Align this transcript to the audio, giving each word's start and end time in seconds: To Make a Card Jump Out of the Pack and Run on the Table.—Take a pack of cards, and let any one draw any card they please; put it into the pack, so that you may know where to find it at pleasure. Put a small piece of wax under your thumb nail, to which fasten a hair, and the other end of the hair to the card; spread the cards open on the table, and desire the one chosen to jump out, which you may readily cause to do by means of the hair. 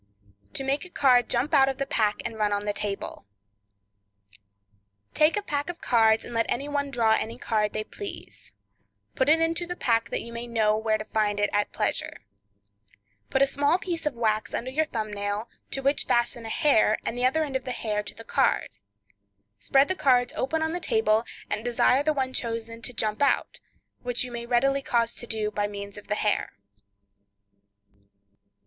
To 0.53 0.63
Make 0.63 0.83
a 0.83 0.89
Card 0.89 1.29
Jump 1.29 1.53
Out 1.53 1.69
of 1.69 1.77
the 1.77 1.85
Pack 1.85 2.23
and 2.25 2.33
Run 2.35 2.51
on 2.51 2.65
the 2.65 2.73
Table.—Take 2.73 5.37
a 5.37 5.43
pack 5.43 5.69
of 5.69 5.79
cards, 5.79 6.25
and 6.25 6.33
let 6.33 6.47
any 6.49 6.67
one 6.67 6.89
draw 6.89 7.11
any 7.13 7.37
card 7.37 7.73
they 7.73 7.83
please; 7.83 8.51
put 9.13 9.29
it 9.29 9.39
into 9.39 9.67
the 9.67 9.75
pack, 9.75 10.07
so 10.07 10.09
that 10.09 10.23
you 10.23 10.33
may 10.33 10.47
know 10.47 10.75
where 10.75 10.97
to 10.97 11.05
find 11.05 11.39
it 11.39 11.51
at 11.53 11.71
pleasure. 11.71 12.25
Put 13.29 13.43
a 13.43 13.45
small 13.45 13.77
piece 13.77 14.07
of 14.07 14.15
wax 14.15 14.55
under 14.55 14.71
your 14.71 14.85
thumb 14.85 15.13
nail, 15.13 15.47
to 15.69 15.81
which 15.83 16.05
fasten 16.07 16.47
a 16.47 16.49
hair, 16.49 16.97
and 17.05 17.15
the 17.15 17.27
other 17.27 17.43
end 17.43 17.55
of 17.55 17.65
the 17.65 17.69
hair 17.71 18.01
to 18.01 18.15
the 18.15 18.23
card; 18.23 18.69
spread 19.59 19.87
the 19.87 19.93
cards 19.93 20.33
open 20.35 20.63
on 20.63 20.71
the 20.71 20.79
table, 20.79 21.25
and 21.47 21.63
desire 21.63 22.01
the 22.01 22.11
one 22.11 22.33
chosen 22.33 22.81
to 22.81 22.91
jump 22.91 23.21
out, 23.21 23.59
which 24.01 24.23
you 24.23 24.31
may 24.31 24.47
readily 24.47 24.81
cause 24.81 25.13
to 25.13 25.27
do 25.27 25.51
by 25.51 25.67
means 25.67 25.95
of 25.95 26.07
the 26.07 26.15
hair. 26.15 26.53